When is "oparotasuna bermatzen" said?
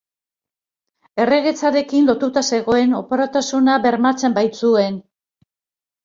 2.99-4.33